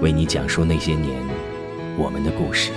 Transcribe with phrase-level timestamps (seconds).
[0.00, 1.22] 为你讲述那些年
[1.96, 2.70] 我们的故事。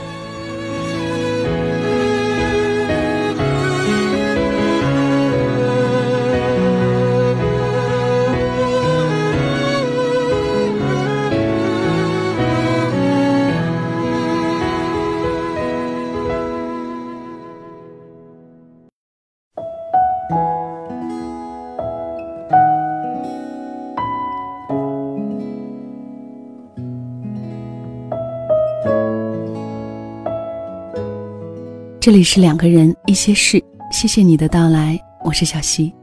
[32.01, 35.93] 这里是两个人一些事，谢谢你的到来，我是小溪。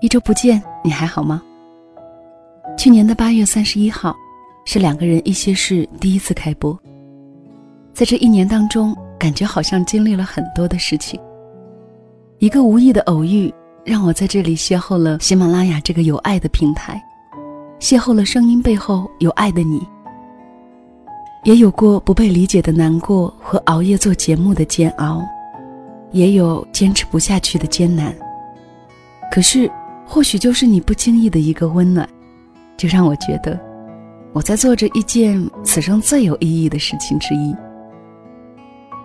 [0.00, 1.42] 一周不见，你还好吗？
[2.78, 4.16] 去年的八月三十一号，
[4.64, 6.74] 是两个人一些事第一次开播。
[7.92, 11.20] 在这一年当中，感觉好像经历了很多的事情。
[12.38, 13.52] 一个无意的偶遇，
[13.84, 16.98] 让我在这里邂逅了喜马拉雅这个有爱的平台，
[17.78, 19.86] 邂逅了声音背后有爱的你。
[21.44, 25.22] 也有过不被理解的难过和熬夜做节目的煎熬，
[26.10, 28.14] 也有坚持不下去的艰难。
[29.30, 29.70] 可是，
[30.06, 32.08] 或许就是你不经意的一个温暖，
[32.76, 33.58] 就让我觉得，
[34.32, 37.54] 我在做着一件此生最有意义的事情之一。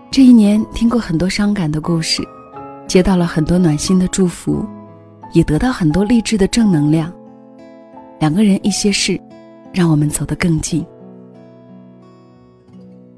[0.09, 2.22] 这一年，听过很多伤感的故事，
[2.88, 4.66] 接到了很多暖心的祝福，
[5.33, 7.11] 也得到很多励志的正能量。
[8.19, 9.19] 两个人一些事，
[9.73, 10.85] 让我们走得更近。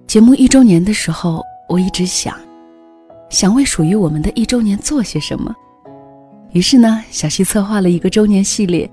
[0.08, 2.36] 节目一周年的时候，我一直想，
[3.30, 5.54] 想为属于我们的一周年做些什么。
[6.52, 8.90] 于是呢，小溪策划了一个周年系列，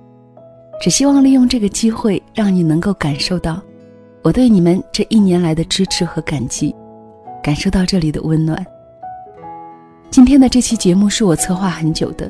[0.81, 3.63] 只希望利用这个机会，让你能够感受到
[4.23, 6.75] 我对你们这一年来的支持和感激，
[7.43, 8.65] 感受到这里的温暖。
[10.11, 12.29] 今天的这期节目是我策划很久的，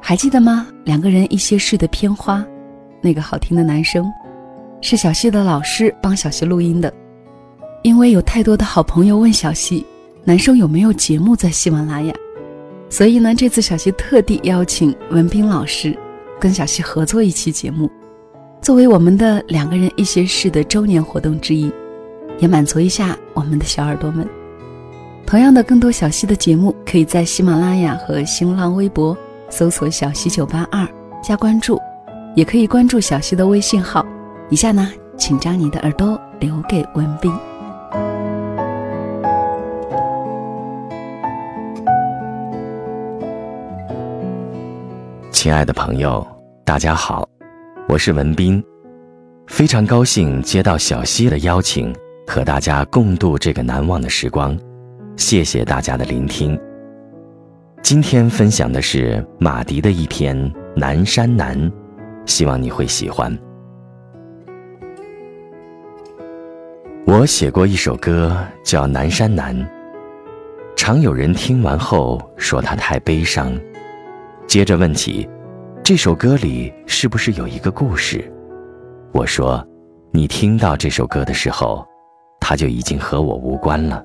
[0.00, 0.66] 还记得吗？
[0.84, 2.44] 两个人一些事的片花，
[3.02, 4.10] 那个好听的男生，
[4.80, 6.92] 是小溪的老师帮小溪录音的。
[7.82, 9.84] 因为有太多的好朋友问小溪，
[10.22, 12.14] 男生有没有节目在喜马拉雅，
[12.88, 15.96] 所以呢，这次小溪特地邀请文斌老师，
[16.38, 17.90] 跟小溪合作一期节目，
[18.60, 21.72] 作为我们的两个人一些事的周年活动之一，
[22.38, 24.28] 也满足一下我们的小耳朵们。
[25.26, 29.16] 同样的，更多小溪的节目，可以在喜马拉雅和新浪微博
[29.50, 30.86] 搜索“小溪九八二”
[31.20, 31.80] 加关注，
[32.36, 34.06] 也可以关注小溪的微信号。
[34.50, 37.32] 以下呢，请将你的耳朵留给文斌。
[45.42, 46.24] 亲爱的朋友，
[46.64, 47.28] 大家好，
[47.88, 48.62] 我是文斌，
[49.48, 51.92] 非常高兴接到小溪的邀请，
[52.28, 54.56] 和大家共度这个难忘的时光。
[55.16, 56.56] 谢谢大家的聆听。
[57.82, 60.36] 今天分享的是马迪的一篇
[60.76, 61.58] 《南山南》，
[62.24, 63.36] 希望你会喜欢。
[67.04, 69.56] 我写过一首歌叫《南山南》，
[70.76, 73.52] 常有人听完后说它太悲伤。
[74.52, 75.26] 接着问起，
[75.82, 78.30] 这首歌里是不是有一个故事？
[79.14, 79.66] 我说，
[80.10, 81.82] 你听到这首歌的时候，
[82.38, 84.04] 它就已经和我无关了。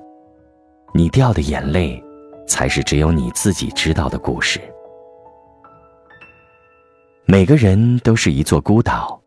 [0.94, 2.02] 你掉的眼泪，
[2.46, 4.58] 才是只有你自己知道的故事。
[7.26, 9.20] 每个人都是一座孤岛，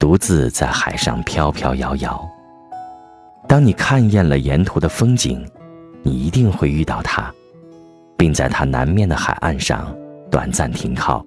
[0.00, 2.28] 独自在海上飘飘摇摇。
[3.46, 5.48] 当你看厌了沿途的风景，
[6.02, 7.32] 你一定会遇到他，
[8.18, 9.96] 并在他南面的海岸上。
[10.30, 11.24] 短暂停靠。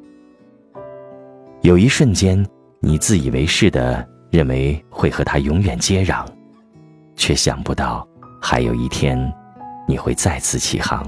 [1.61, 2.45] 有一瞬间
[2.79, 6.25] 你自以为是的认为会和它永远接壤
[7.15, 8.07] 却想不到
[8.41, 9.19] 还有一天
[9.87, 11.05] 你会再次起航。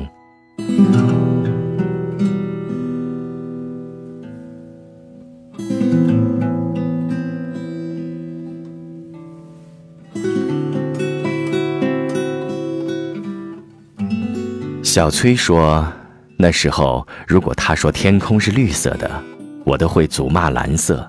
[14.93, 15.89] 小崔说
[16.41, 19.23] 那时候如果他说天空是绿色的，
[19.63, 21.07] 我都会祖骂蓝色。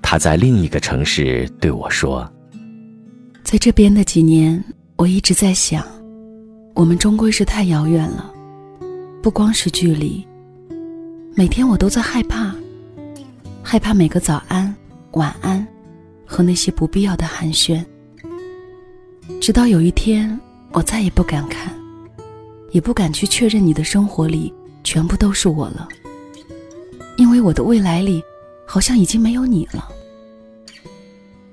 [0.00, 2.30] 他在另一个城市对我说，
[3.42, 4.62] 在这边的几年，
[4.94, 5.84] 我一直在想，
[6.72, 8.32] 我们终归是太遥远了，
[9.20, 10.24] 不光是距离。
[11.34, 12.54] 每天我都在害怕，
[13.60, 14.72] 害怕每个早安、
[15.14, 15.66] 晚安
[16.24, 17.84] 和那些不必要的寒暄。
[19.40, 20.38] 直到有一天，
[20.70, 21.75] 我再也不敢看，
[22.70, 24.52] 也不敢去确认你的生活里
[24.84, 25.88] 全部都是我了，
[27.16, 28.22] 因为我的未来里
[28.66, 29.88] 好像已经没有你了。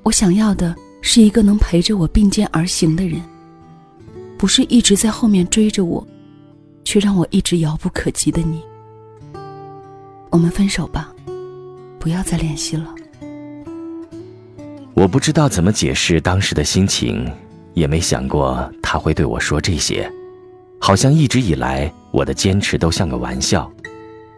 [0.04, 3.21] 我想要的是一个能陪着我并肩而行的人，
[4.38, 6.06] 不是一直在后面追着我，
[6.83, 8.62] 却让我一直遥不可及的你。
[10.30, 11.13] 我们分手吧，
[12.00, 12.94] 不要再联系了。
[14.94, 17.31] 我不知道怎么解释当时的心情。
[17.74, 20.07] 也没想过他会对我说这些，
[20.85, 23.71] 好像一直以来我的坚持都像个玩笑，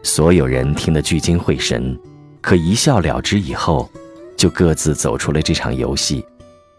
[0.03, 1.99] 所有人听得聚精会神，
[2.39, 3.89] 可一笑了之以后，
[4.37, 6.23] 就各自走出了这场游戏，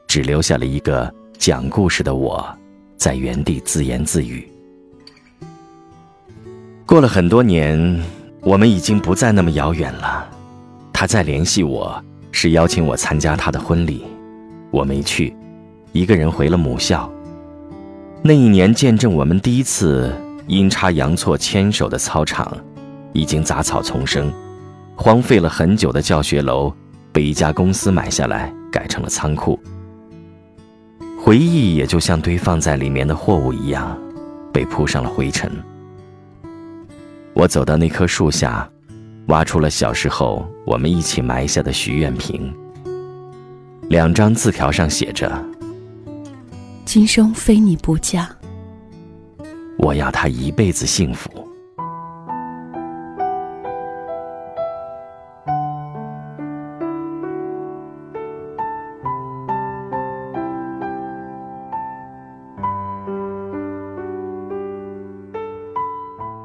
[0.07, 2.49] 只留下了一个讲故事的我，
[2.97, 4.49] 在原地自言自语。
[6.87, 8.01] 过了很多年，
[8.43, 10.31] 我们已经不再那么遥远了。
[10.93, 14.05] 他再联系我是邀请我参加他的婚礼，
[14.71, 15.35] 我没去。
[15.91, 17.13] 一个人回了母校。
[18.27, 20.13] 那一年，见证我们第一次
[20.49, 22.59] 阴差阳错牵手的操场，
[23.13, 24.33] 已经杂草丛生，
[24.97, 26.75] 荒废了很久的教学楼
[27.13, 29.57] 被一家公司买下来，改成了仓库。
[31.23, 33.97] 回忆也就像堆放在里面的货物一样，
[34.53, 35.49] 被铺上了灰尘。
[37.33, 38.69] 我走到那棵树下，
[39.29, 42.53] 挖出了小时候我们一起埋下的许愿瓶。
[43.89, 45.31] 两张字条上写着。
[46.87, 48.29] 今生非你不嫁，
[49.77, 51.29] 我要他一辈子幸福。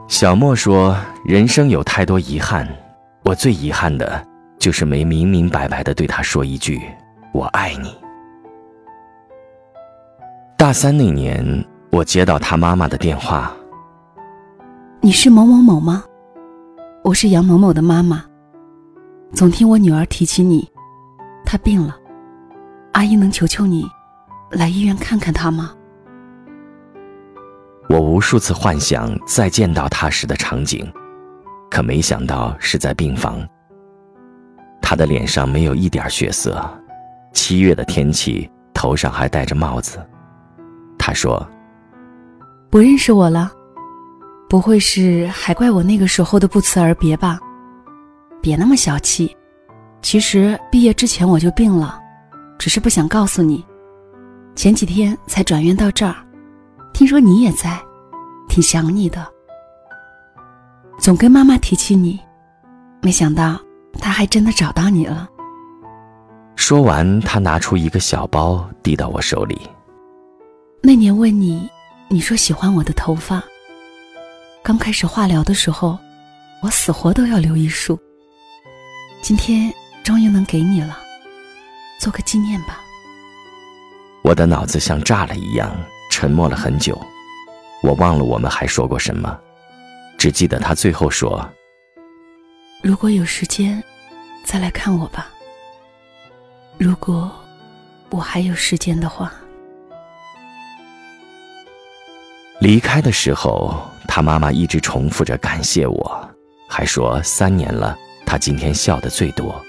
[0.08, 2.68] 小莫说：“人生有太多遗憾，
[3.24, 4.26] 我最遗憾的
[4.60, 6.82] 就是没明明白白的对他说一句
[7.32, 7.96] ‘我爱你’。”
[10.72, 13.54] 大三那年，我接到他妈妈的电话。
[15.02, 16.02] 你是某某某吗？
[17.04, 18.24] 我是杨某某的妈妈。
[19.34, 20.66] 总听我女儿提起你，
[21.44, 21.94] 她病了，
[22.94, 23.86] 阿姨能求求你，
[24.52, 25.74] 来医院看看她吗？
[27.90, 30.90] 我无数次幻想再见到她时的场景，
[31.70, 33.46] 可没想到是在病房。
[34.82, 36.66] 她的脸上没有一点血色，
[37.34, 40.00] 七月的天气，头上还戴着帽子。
[41.04, 41.44] 他说
[42.70, 43.52] ：“不认识我了，
[44.48, 47.40] 不会是还怪我那个时候的不辞而别吧？
[48.40, 49.36] 别那么小气。
[50.04, 52.00] 其实毕业之前我就病了，
[52.60, 53.66] 只是不想告诉你。
[54.56, 56.16] 前几天才转院到这儿，
[56.94, 57.80] 听说你也在，
[58.48, 59.28] 挺想你的。
[61.00, 62.20] 总跟妈妈提起你，
[63.02, 63.60] 没想到
[64.00, 65.28] 她还真的找到你了。”
[66.56, 69.60] 说完，他拿出一个小包递到我手里。
[70.84, 71.70] 那年问你，
[72.08, 73.42] 你说喜欢我的头发。
[74.64, 75.96] 刚开始化疗的时候，
[76.64, 78.00] 我死活都要留一束。
[79.22, 79.72] 今天
[80.04, 80.98] 终于能给你了，
[82.00, 82.82] 做个纪念吧。
[84.24, 85.72] 我的脑子像炸了一样，
[86.10, 87.00] 沉默了很久。
[87.84, 89.40] 我忘了我们还说过什么，
[90.18, 91.48] 只记得他最后说
[92.82, 93.82] ：“如果有时间，
[94.44, 95.30] 再来看我吧。
[96.80, 97.32] 如果
[98.10, 99.32] 我还有时间的话。”
[102.62, 103.76] 离开的时候，
[104.08, 106.30] 他妈妈一直重复着感谢我，
[106.70, 109.60] 还说三年了，他今天笑得最多。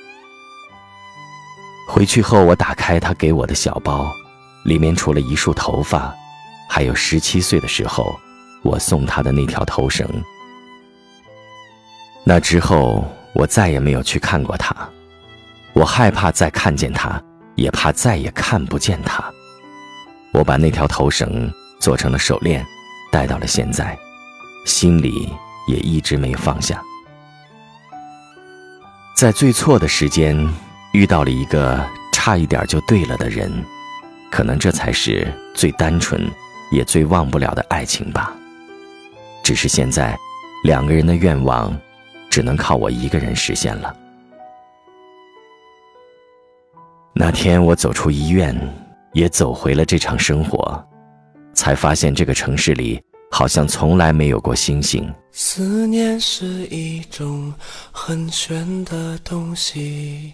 [1.88, 4.12] 回去后，我打开他给我的小包，
[4.66, 6.14] 里面除了一束头发，
[6.68, 8.14] 还有十七岁的时候
[8.62, 10.06] 我送他的那条头绳。
[12.24, 14.76] 那之后，我再也没有去看过他，
[15.72, 17.18] 我害怕再看见他，
[17.54, 19.24] 也怕再也看不见他。
[20.34, 22.62] 我把那条头绳做成了手链。
[23.12, 23.96] 待到了现在，
[24.64, 25.30] 心里
[25.68, 26.82] 也一直没放下。
[29.14, 30.36] 在最错的时间
[30.94, 31.78] 遇到了一个
[32.10, 33.52] 差一点就对了的人，
[34.30, 36.26] 可能这才是最单纯
[36.72, 38.34] 也最忘不了的爱情吧。
[39.44, 40.18] 只是现在，
[40.64, 41.78] 两个人的愿望
[42.30, 43.94] 只能靠我一个人实现了。
[47.12, 48.58] 那天我走出医院，
[49.12, 50.82] 也走回了这场生活。
[51.62, 53.00] 才发现这个城市里
[53.30, 55.08] 好像从来没有过星星。
[55.30, 57.54] 思念是一种
[57.92, 60.32] 很玄的东西，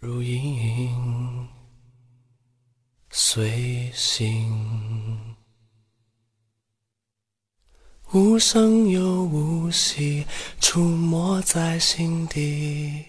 [0.00, 1.46] 如影
[3.10, 5.36] 随形，
[8.14, 10.24] 无声又无息，
[10.62, 13.04] 出没在心底，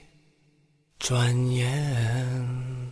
[1.00, 2.92] 转眼。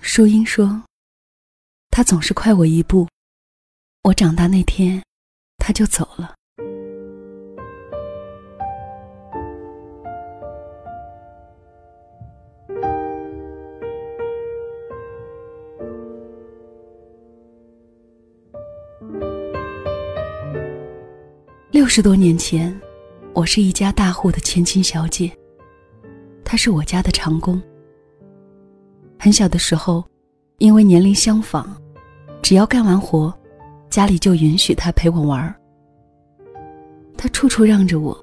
[0.00, 0.82] 淑英说
[1.90, 3.06] ：“他总是快我一步。
[4.02, 5.00] 我长大那天，
[5.58, 6.34] 他就走了。”
[21.70, 22.76] 六十多年前，
[23.32, 25.39] 我是一家大户的千金小姐。
[26.44, 27.60] 他是我家的长工。
[29.18, 30.04] 很小的时候，
[30.58, 31.66] 因为年龄相仿，
[32.42, 33.32] 只要干完活，
[33.88, 35.54] 家里就允许他陪我玩儿。
[37.16, 38.18] 他处处让着我，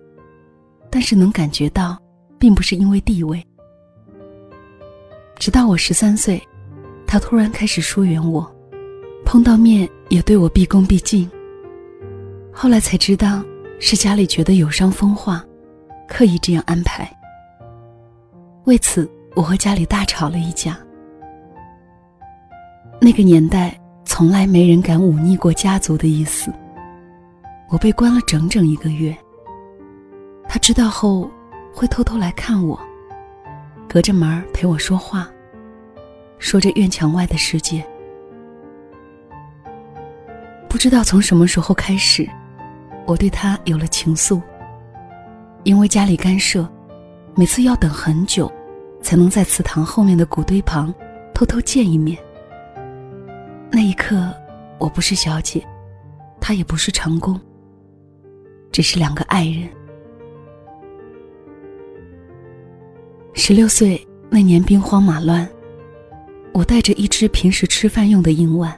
[0.90, 1.98] 但是能感觉到，
[2.40, 3.44] 并不是因为地位。
[5.38, 6.42] 直到我十三岁，
[7.06, 8.50] 他突然开始疏远我，
[9.24, 11.30] 碰到面也对我毕恭毕敬。
[12.52, 13.44] 后来才知道，
[13.80, 15.46] 是家里觉得有伤风化，
[16.08, 17.16] 刻意这样安排。
[18.68, 20.78] 为此，我和家里大吵了一架。
[23.00, 26.52] 那个年代，从来没人敢忤逆过家族的意思。
[27.70, 29.16] 我被关了整整一个月。
[30.50, 31.32] 他知道后，
[31.74, 32.78] 会偷偷来看我，
[33.88, 35.30] 隔着门陪我说话，
[36.38, 37.82] 说着院墙外的世界。
[40.68, 42.30] 不知道从什么时候开始，
[43.06, 44.42] 我对他有了情愫。
[45.64, 46.68] 因为家里干涉，
[47.34, 48.52] 每次要等很久。
[49.08, 50.94] 才能在祠堂后面的谷堆旁
[51.34, 52.18] 偷偷见一面。
[53.72, 54.34] 那一刻，
[54.78, 55.66] 我不是小姐，
[56.42, 57.40] 他也不是长工，
[58.70, 59.70] 只是两个爱人。
[63.34, 65.48] 十六岁那年兵荒马乱，
[66.52, 68.78] 我带着一只平时吃饭用的银碗，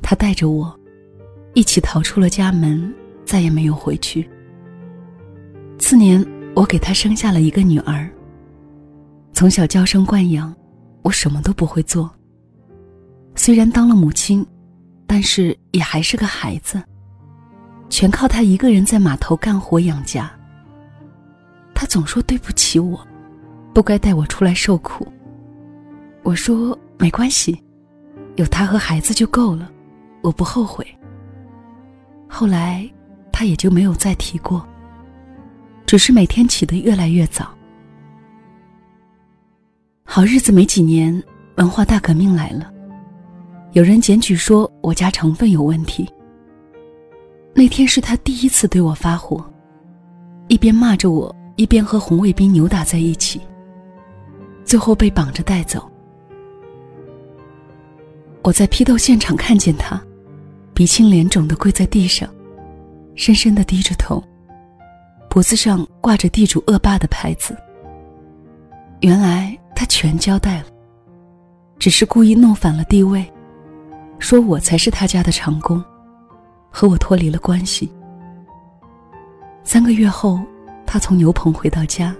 [0.00, 0.74] 他带着我，
[1.52, 2.90] 一起逃出了家门，
[3.26, 4.26] 再也没有回去。
[5.78, 8.10] 次年，我给他生下了一个女儿。
[9.40, 10.54] 从小娇生惯养，
[11.00, 12.10] 我什么都不会做。
[13.34, 14.46] 虽然当了母亲，
[15.06, 16.78] 但是也还是个孩子。
[17.88, 20.30] 全靠他一个人在码头干活养家。
[21.74, 23.00] 他总说对不起我，
[23.72, 25.10] 不该带我出来受苦。
[26.22, 27.58] 我说没关系，
[28.36, 29.72] 有他和孩子就够了，
[30.20, 30.86] 我不后悔。
[32.28, 32.86] 后来，
[33.32, 34.68] 他也就没有再提过，
[35.86, 37.50] 只是每天起得越来越早。
[40.12, 41.22] 好日子没几年，
[41.54, 42.68] 文化大革命来了，
[43.74, 46.04] 有人检举说我家成分有问题。
[47.54, 49.40] 那天是他第一次对我发火，
[50.48, 53.40] 一边骂着我，一边和红卫兵扭打在一起，
[54.64, 55.88] 最后被绑着带走。
[58.42, 60.02] 我在批斗现场看见他，
[60.74, 62.28] 鼻青脸肿的跪在地上，
[63.14, 64.20] 深深的低着头，
[65.28, 67.56] 脖子上挂着地主恶霸的牌子。
[69.02, 69.56] 原来。
[69.80, 70.66] 他全交代了，
[71.78, 73.24] 只是故意弄反了地位，
[74.18, 75.82] 说我才是他家的长工，
[76.70, 77.90] 和我脱离了关系。
[79.64, 80.38] 三个月后，
[80.84, 82.14] 他从牛棚回到家，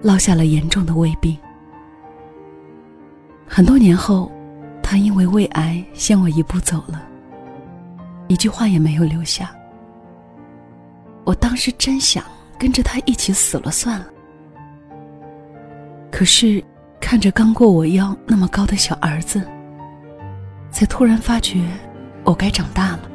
[0.00, 1.36] 落下了严重的胃病。
[3.46, 4.32] 很多年后，
[4.82, 7.06] 他因为胃癌先我一步走了，
[8.28, 9.54] 一句话也没有留下。
[11.24, 12.24] 我当时真想
[12.58, 14.06] 跟着他一起死了算了。
[16.22, 16.62] 可是，
[17.00, 19.44] 看着刚过我腰那么高的小儿子，
[20.70, 21.60] 才突然发觉，
[22.22, 23.10] 我该长大了，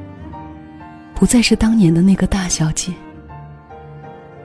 [1.15, 2.91] 不再是当年的那个大小姐。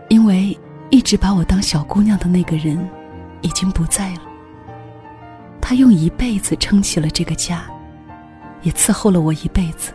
[0.08, 0.56] 因为
[0.90, 2.88] 一直把我当小姑娘的那个人，
[3.40, 4.20] 已经不在了。
[5.60, 7.64] 他用一辈子撑起了这个家，
[8.62, 9.92] 也伺候了我一辈子。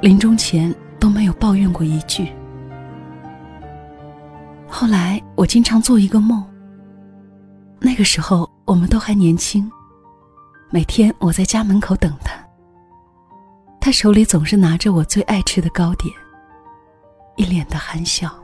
[0.00, 2.26] 临终前都没有抱怨过一句。
[4.66, 6.44] 后来，我经常做一个梦。
[7.80, 9.70] 那个时候，我们都还年轻，
[10.70, 12.32] 每天我在家门口等他，
[13.80, 16.14] 他手里总是拿着我最爱吃的糕点，
[17.36, 18.39] 一脸的憨笑。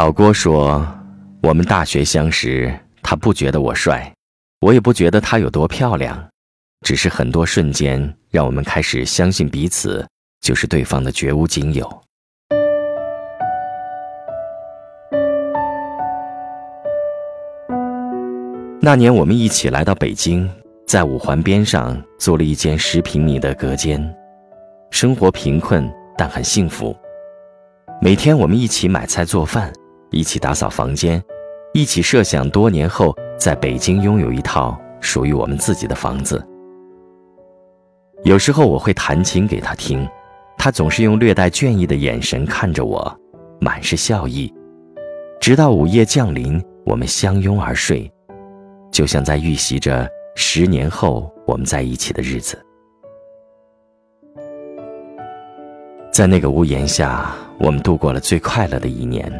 [0.00, 0.82] 老郭说
[1.44, 4.10] ：“我们大学相识，他不觉得我帅，
[4.62, 6.26] 我也不觉得他有多漂亮，
[6.80, 10.08] 只是很多瞬间让我们开始相信彼此
[10.40, 11.86] 就是对方的绝无仅有。”
[18.80, 20.50] 那年我们一起来到北京，
[20.86, 24.02] 在五环边上租了一间十平米的隔间，
[24.90, 26.96] 生活贫困但很幸福。
[28.00, 29.70] 每天我们一起买菜做饭。
[30.10, 31.22] 一起打扫房间，
[31.72, 36.44] 一起设想多年后在北京拥有一套属于我们自己的房子。
[38.24, 40.06] 有时候我会弹琴给他听，
[40.58, 43.16] 他总是用略带倦意的眼神看着我，
[43.60, 44.52] 满是笑意。
[45.40, 48.10] 直到午夜降临，我们相拥而睡，
[48.92, 52.58] 就像在预习着十年后我们在一起的日子。
[56.12, 59.32] 在那个屋檐下，我们度过了最快乐的一年。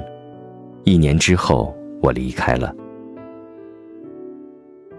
[0.85, 2.75] 一年之后，我离开了。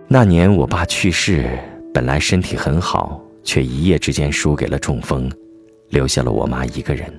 [0.08, 1.58] 那年我爸去世，
[1.94, 5.32] 本来身体很好，却一夜之间输给了中风，
[5.90, 7.12] 留下了我妈一个人。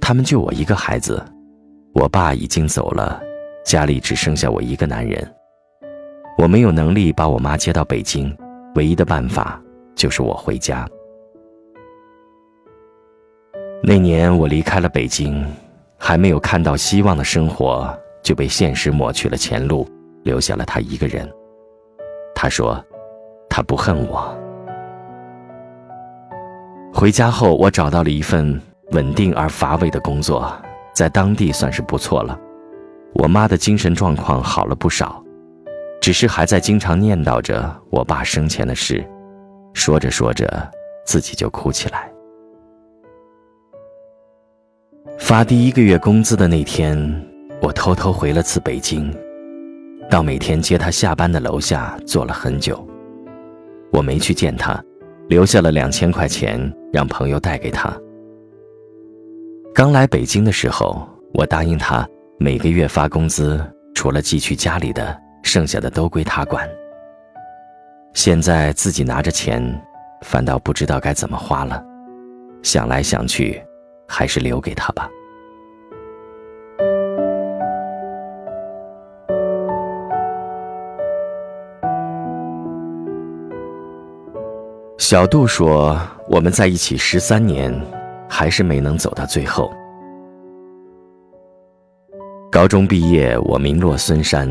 [0.00, 1.22] 他们就我一个孩子，
[1.94, 3.20] 我爸已经走了，
[3.64, 5.26] 家里只剩下我一个男人。
[6.38, 8.34] 我没有能力把我妈接到北京，
[8.74, 9.60] 唯一的办法
[9.94, 10.88] 就是我回家。
[13.82, 15.44] 那年我离开了北京。
[16.02, 19.86] 还没有看到希望的生活，就被现实抹去了前路，
[20.24, 21.30] 留下了他一个人。
[22.34, 22.82] 他说
[23.50, 24.34] ：“他不恨我。”
[26.92, 28.58] 回家后，我找到了一份
[28.92, 30.50] 稳定而乏味的工作，
[30.94, 32.36] 在当地算是不错了。
[33.12, 35.22] 我妈的精神状况好了不少，
[36.00, 39.06] 只是还在经常念叨着我爸生前的事，
[39.74, 40.48] 说着说着，
[41.04, 42.09] 自己就哭起来。
[45.20, 46.98] 发第一个月工资的那天，
[47.60, 49.14] 我偷偷回了次北京，
[50.08, 52.84] 到每天接他下班的楼下坐了很久。
[53.92, 54.82] 我没去见他，
[55.28, 56.60] 留下了两千块钱
[56.92, 57.94] 让朋友带给他。
[59.72, 62.04] 刚来北京的时候，我答应他
[62.38, 66.68] 每个月发工资，除了寄去家里的，剩下的都归他管。
[68.14, 69.62] 现在自己拿着钱，
[70.22, 71.80] 反倒不知道该怎么花了，
[72.62, 73.62] 想来想去。
[74.12, 75.08] 还是留给他吧。
[84.98, 85.96] 小杜说
[86.28, 87.72] ：“我们在一起十三年，
[88.28, 89.72] 还是没能走到最后。
[92.50, 94.50] 高中毕业，我名落孙山，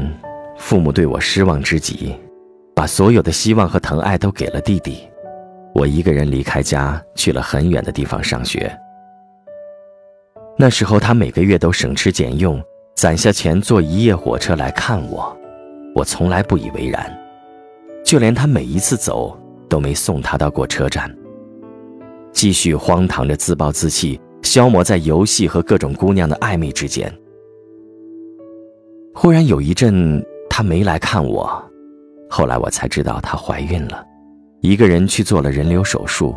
[0.57, 2.15] 父母对我失望之极，
[2.73, 5.07] 把所有的希望和疼爱都给了弟弟。
[5.75, 8.73] 我一个人离开家，去了很远的地方上学。”
[10.61, 12.61] 那时候他每个月都省吃俭用，
[12.93, 15.33] 攒下钱坐一夜火车来看我，
[15.95, 17.17] 我从来不以为然，
[18.03, 21.09] 就连他每一次走都没送他到过车站。
[22.33, 27.09] 继续荒唐着自暴自弃，消磨在游戏和各种姑娘的暧昧之间。
[29.13, 31.49] 忽然有一阵他没来看我，
[32.29, 34.05] 后来我才知道她怀孕了，
[34.59, 36.35] 一个人去做了人流手术，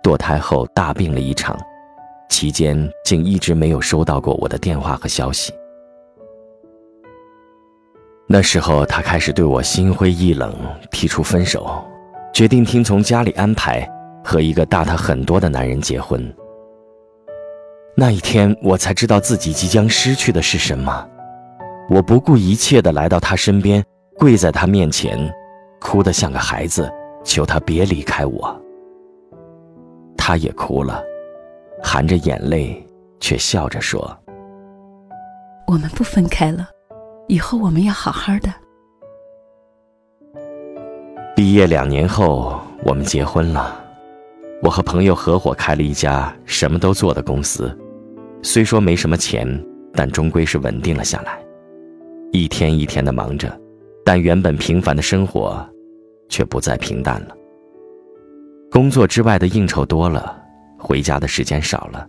[0.00, 1.58] 堕胎后大病了一场。
[2.32, 5.52] 期间竟一直没有收到过我的电话和消息。
[8.26, 10.56] 那时候，他开始对我心灰意冷，
[10.90, 11.84] 提出分手，
[12.32, 13.86] 决定听从家里安排，
[14.24, 16.34] 和一个大他很多的男人结婚。
[17.94, 21.06] 那一天，我才知道自己即将失去的是什么。
[21.90, 23.84] 我不顾一切的来到他身边，
[24.16, 25.30] 跪在他面前，
[25.78, 26.90] 哭得像个孩子，
[27.22, 28.58] 求他别离开我。
[30.16, 31.04] 他也哭了。
[31.82, 32.80] 含着眼泪，
[33.20, 34.16] 却笑着说
[35.66, 36.68] ：“我们不分开了，
[37.28, 38.52] 以后我们要好好的。”
[41.34, 43.80] 毕业两年后，我们结婚了。
[44.62, 47.76] 我和朋友合伙开了一家什么都做的公司，
[48.42, 49.46] 虽说没什么钱，
[49.92, 51.42] 但终归是稳定了下来。
[52.30, 53.60] 一天一天的忙着，
[54.04, 55.68] 但原本平凡的生活，
[56.28, 57.34] 却不再平淡了。
[58.70, 60.41] 工作之外的应酬多了，
[60.82, 62.06] 回家的时间少了。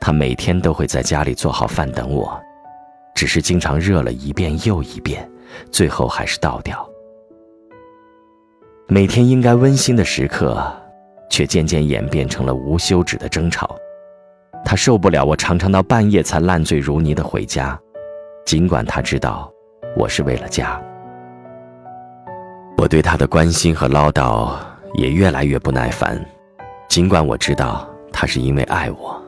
[0.00, 2.40] 他每天都会在家里做好饭等我，
[3.14, 5.28] 只是经常热了一遍又一遍，
[5.72, 6.88] 最后还是倒掉。
[8.86, 10.64] 每天应该温馨的时刻，
[11.28, 13.74] 却渐渐演变成了无休止的争吵。
[14.64, 17.78] 他受不了我常常到半夜才烂醉如泥的回家，
[18.46, 19.50] 尽管他知道
[19.96, 20.80] 我是为了家。
[22.76, 24.56] 我对他的关心和唠叨
[24.94, 26.24] 也越来越不耐烦，
[26.88, 29.22] 尽管我知道他是因为爱我。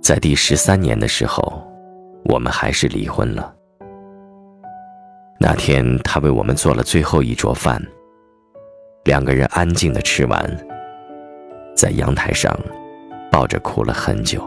[0.00, 1.62] 在第十三年的时候，
[2.26, 3.54] 我们还是离婚了。
[5.40, 7.82] 那天，他为我们做了最后一桌饭，
[9.04, 10.66] 两个人安静的吃完，
[11.76, 12.56] 在阳台上
[13.30, 14.42] 抱着哭了很久。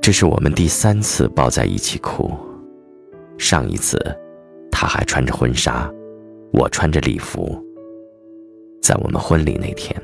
[0.00, 2.30] 这是我们第三次抱在一起哭，
[3.38, 3.98] 上一次，
[4.70, 5.90] 他还穿着婚纱，
[6.52, 7.63] 我穿着礼服，
[8.84, 9.98] 在我们婚礼那天。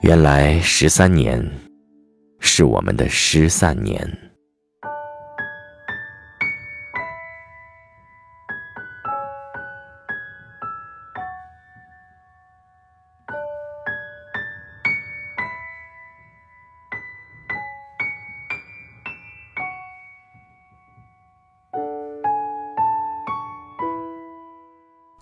[0.00, 1.46] 原来十三年，
[2.38, 4.00] 是我们的失散年。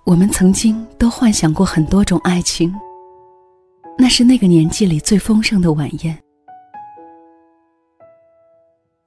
[0.09, 2.75] 我们曾经都幻想过很多种爱情。
[3.99, 6.19] 那是那个年纪里最丰盛的晚宴，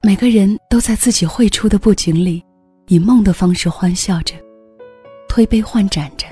[0.00, 2.40] 每个人都在自己绘出的布景里，
[2.86, 4.36] 以梦的方式欢笑着，
[5.28, 6.24] 推杯换盏着，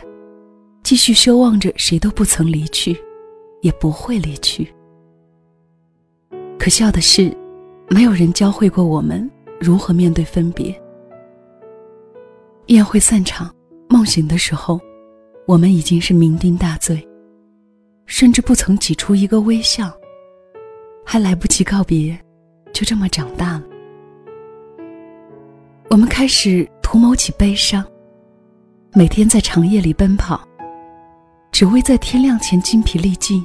[0.85, 2.97] 继续奢望着谁都不曾离去，
[3.63, 4.73] 也不会离去。
[6.61, 7.37] 可笑的是，
[7.89, 9.29] 没有人教会过我们
[9.61, 10.73] 如何面对分别。
[12.67, 13.53] 宴会散场，
[13.91, 14.81] 梦醒的时候，
[15.47, 17.07] 我们已经是酩酊大醉。
[18.07, 19.93] 甚至不曾挤出一个微笑，
[21.05, 22.19] 还来不及告别，
[22.73, 23.63] 就这么长大了。
[25.89, 27.85] 我们开始图谋起悲伤，
[28.95, 30.41] 每天在长夜里奔跑，
[31.53, 33.45] 只为在天亮前精疲力尽，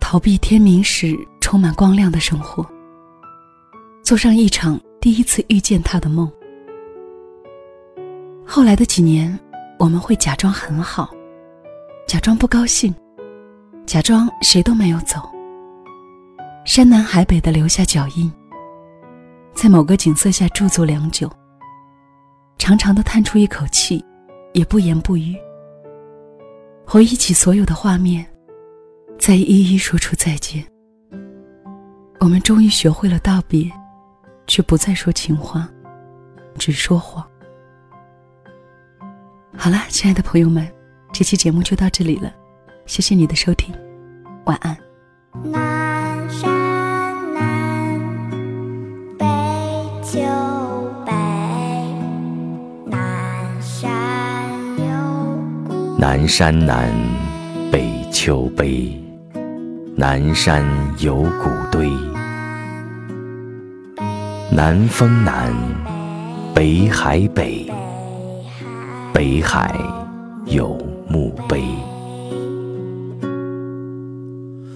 [0.00, 2.66] 逃避天明时充满光亮的生活，
[4.02, 6.30] 做上一场第一次遇见他的梦。
[8.44, 9.38] 后来的几年，
[9.78, 11.10] 我们会假装很好，
[12.06, 12.94] 假装不高兴。
[13.86, 15.20] 假装谁都没有走，
[16.64, 18.32] 山南海北的留下脚印，
[19.52, 21.30] 在某个景色下驻足良久，
[22.56, 24.02] 长长的叹出一口气，
[24.54, 25.36] 也不言不语。
[26.86, 28.24] 回忆起所有的画面，
[29.18, 30.64] 再一一说出再见。
[32.20, 33.70] 我们终于学会了道别，
[34.46, 35.68] 却不再说情话，
[36.58, 37.22] 只说谎。
[39.56, 40.68] 好啦，亲爱的朋友们，
[41.12, 42.30] 这期节目就到这里了。
[42.86, 43.74] 谢谢你的收听，
[44.44, 44.76] 晚安。
[45.56, 46.52] 南山
[47.34, 47.80] 南
[49.16, 49.16] 北
[50.02, 50.20] 秋
[51.06, 51.12] 北，
[52.90, 54.84] 南山有
[55.98, 56.92] 南山南，
[57.72, 59.02] 北秋悲，
[59.96, 60.62] 南山
[60.98, 61.90] 有古堆。
[64.52, 65.52] 南风南，
[66.54, 67.66] 北海北，
[69.24, 69.74] 北海
[70.44, 70.76] 有
[71.08, 71.64] 墓碑。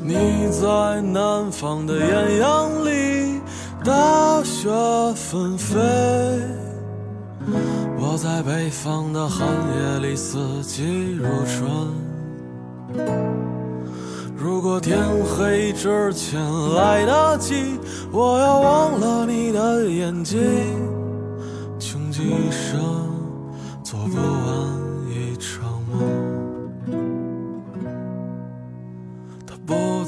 [0.00, 0.14] 你
[0.50, 3.42] 在南方的艳阳里，
[3.84, 4.70] 大雪
[5.14, 5.78] 纷飞；
[7.98, 11.68] 我在北方的寒夜里，四季如春。
[14.34, 16.40] 如果天黑之前
[16.74, 17.78] 来得及，
[18.10, 20.40] 我要忘了你的眼睛，
[21.78, 22.80] 穷极一生